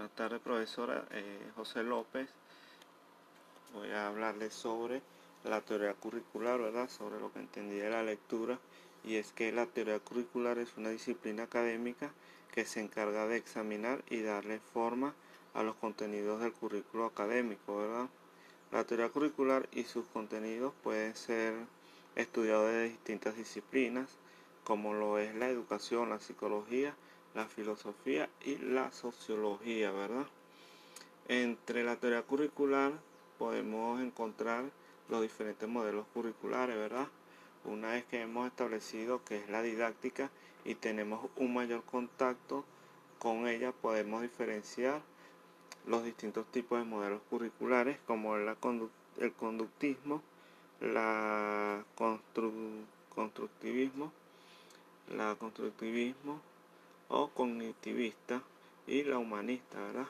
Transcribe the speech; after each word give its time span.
Buenas 0.00 0.16
tardes, 0.16 0.40
profesora 0.40 1.04
eh, 1.10 1.50
José 1.56 1.82
López. 1.82 2.26
Voy 3.74 3.90
a 3.90 4.08
hablarles 4.08 4.54
sobre 4.54 5.02
la 5.44 5.60
teoría 5.60 5.92
curricular, 5.92 6.58
¿verdad? 6.58 6.88
Sobre 6.88 7.20
lo 7.20 7.30
que 7.30 7.40
entendí 7.40 7.76
de 7.76 7.90
la 7.90 8.02
lectura. 8.02 8.58
Y 9.04 9.16
es 9.16 9.32
que 9.32 9.52
la 9.52 9.66
teoría 9.66 9.98
curricular 9.98 10.56
es 10.56 10.74
una 10.78 10.88
disciplina 10.88 11.42
académica 11.42 12.12
que 12.50 12.64
se 12.64 12.80
encarga 12.80 13.26
de 13.26 13.36
examinar 13.36 14.02
y 14.08 14.22
darle 14.22 14.58
forma 14.72 15.12
a 15.52 15.62
los 15.62 15.76
contenidos 15.76 16.40
del 16.40 16.54
currículo 16.54 17.04
académico, 17.04 17.76
¿verdad? 17.76 18.08
La 18.72 18.84
teoría 18.84 19.10
curricular 19.10 19.68
y 19.70 19.84
sus 19.84 20.06
contenidos 20.06 20.72
pueden 20.82 21.14
ser 21.14 21.52
estudiados 22.16 22.72
de 22.72 22.88
distintas 22.88 23.36
disciplinas, 23.36 24.08
como 24.64 24.94
lo 24.94 25.18
es 25.18 25.34
la 25.34 25.50
educación, 25.50 26.08
la 26.08 26.20
psicología, 26.20 26.94
la 27.34 27.46
filosofía 27.46 28.28
y 28.44 28.56
la 28.56 28.90
sociología, 28.92 29.90
¿verdad? 29.92 30.26
Entre 31.28 31.84
la 31.84 31.96
teoría 31.96 32.22
curricular 32.22 32.92
podemos 33.38 34.00
encontrar 34.00 34.64
los 35.08 35.22
diferentes 35.22 35.68
modelos 35.68 36.06
curriculares, 36.12 36.76
¿verdad? 36.76 37.08
Una 37.64 37.92
vez 37.92 38.04
que 38.06 38.22
hemos 38.22 38.46
establecido 38.46 39.24
que 39.24 39.36
es 39.36 39.48
la 39.50 39.62
didáctica 39.62 40.30
y 40.64 40.74
tenemos 40.74 41.28
un 41.36 41.54
mayor 41.54 41.84
contacto 41.84 42.64
con 43.18 43.46
ella, 43.48 43.72
podemos 43.72 44.22
diferenciar 44.22 45.02
los 45.86 46.04
distintos 46.04 46.46
tipos 46.52 46.78
de 46.78 46.84
modelos 46.84 47.20
curriculares 47.30 47.98
como 48.06 48.36
el 48.36 48.56
conductismo, 49.36 50.22
la 50.80 51.84
constructivismo, 53.14 54.12
la 55.14 55.36
constructivismo, 55.38 56.40
o 57.10 57.28
cognitivista 57.28 58.42
y 58.86 59.02
la 59.02 59.18
humanista, 59.18 59.78
¿verdad? 59.80 60.06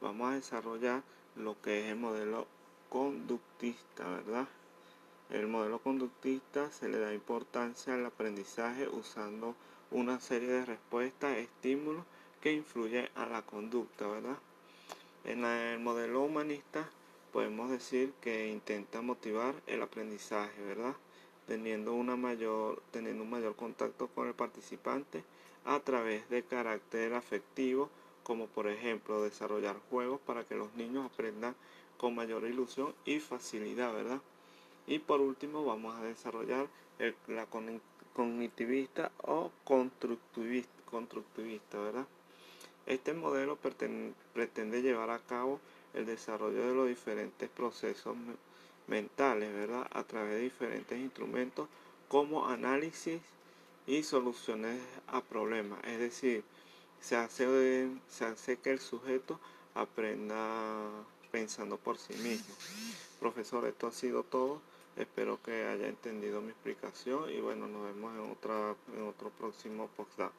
Vamos 0.00 0.30
a 0.30 0.34
desarrollar 0.34 1.02
lo 1.36 1.60
que 1.60 1.80
es 1.80 1.86
el 1.86 1.96
modelo 1.96 2.46
conductista, 2.88 4.06
¿verdad? 4.08 4.46
El 5.30 5.46
modelo 5.48 5.78
conductista 5.78 6.70
se 6.70 6.88
le 6.88 6.98
da 6.98 7.14
importancia 7.14 7.94
al 7.94 8.04
aprendizaje 8.04 8.86
usando 8.86 9.54
una 9.90 10.20
serie 10.20 10.48
de 10.48 10.66
respuestas, 10.66 11.38
estímulos 11.38 12.04
que 12.42 12.52
influyen 12.52 13.08
a 13.14 13.26
la 13.26 13.42
conducta, 13.42 14.06
¿verdad? 14.06 14.36
En 15.24 15.44
el 15.44 15.78
modelo 15.78 16.22
humanista 16.22 16.88
podemos 17.32 17.70
decir 17.70 18.12
que 18.20 18.48
intenta 18.48 19.00
motivar 19.00 19.54
el 19.66 19.80
aprendizaje, 19.80 20.62
¿verdad? 20.62 20.94
Teniendo, 21.46 21.94
una 21.94 22.16
mayor, 22.16 22.82
teniendo 22.90 23.24
un 23.24 23.30
mayor 23.30 23.56
contacto 23.56 24.08
con 24.08 24.28
el 24.28 24.34
participante 24.34 25.24
a 25.64 25.80
través 25.80 26.28
de 26.30 26.42
carácter 26.42 27.14
afectivo, 27.14 27.90
como 28.22 28.46
por 28.46 28.68
ejemplo 28.68 29.22
desarrollar 29.22 29.76
juegos 29.90 30.20
para 30.20 30.44
que 30.44 30.54
los 30.54 30.72
niños 30.74 31.06
aprendan 31.06 31.54
con 31.96 32.14
mayor 32.14 32.44
ilusión 32.44 32.94
y 33.04 33.20
facilidad, 33.20 33.92
¿verdad? 33.92 34.20
Y 34.86 34.98
por 34.98 35.20
último 35.20 35.64
vamos 35.64 35.96
a 35.96 36.02
desarrollar 36.02 36.66
el, 36.98 37.14
la 37.28 37.46
cognitivista 38.14 39.10
o 39.22 39.50
constructivista, 39.64 40.82
constructivista, 40.90 41.78
¿verdad? 41.78 42.06
Este 42.86 43.14
modelo 43.14 43.56
pretende 43.56 44.82
llevar 44.82 45.10
a 45.10 45.20
cabo 45.20 45.60
el 45.94 46.04
desarrollo 46.06 46.66
de 46.66 46.74
los 46.74 46.88
diferentes 46.88 47.48
procesos 47.48 48.16
mentales, 48.92 49.52
¿verdad? 49.52 49.88
A 49.90 50.04
través 50.04 50.34
de 50.34 50.40
diferentes 50.40 50.98
instrumentos 50.98 51.66
como 52.08 52.46
análisis, 52.46 53.20
y 53.86 54.02
soluciones 54.02 54.80
a 55.08 55.20
problemas. 55.20 55.80
Es 55.84 55.98
decir, 55.98 56.44
se 57.00 57.16
hace, 57.16 57.88
se 58.08 58.24
hace 58.24 58.56
que 58.58 58.70
el 58.70 58.78
sujeto 58.78 59.40
aprenda 59.74 60.88
pensando 61.30 61.76
por 61.76 61.98
sí 61.98 62.14
mismo. 62.14 62.54
Profesor, 63.20 63.66
esto 63.66 63.86
ha 63.86 63.92
sido 63.92 64.22
todo. 64.22 64.60
Espero 64.96 65.40
que 65.42 65.64
haya 65.66 65.88
entendido 65.88 66.42
mi 66.42 66.50
explicación 66.50 67.30
y 67.30 67.40
bueno, 67.40 67.66
nos 67.66 67.84
vemos 67.86 68.12
en, 68.14 68.30
otra, 68.30 68.74
en 68.94 69.08
otro 69.08 69.30
próximo 69.30 69.88
postdoc. 69.96 70.32